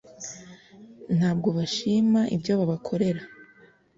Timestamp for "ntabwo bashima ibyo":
1.17-2.51